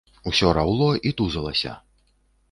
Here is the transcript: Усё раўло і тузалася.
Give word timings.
Усё 0.29 0.47
раўло 0.57 0.87
і 1.09 1.11
тузалася. 1.19 1.75